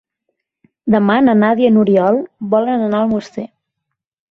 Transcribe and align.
Demà 0.95 1.17
na 1.25 1.35
Nàdia 1.43 1.69
i 1.73 1.75
n'Oriol 1.77 2.19
volen 2.55 2.89
anar 2.89 3.03
a 3.05 3.09
Almoster. 3.09 3.47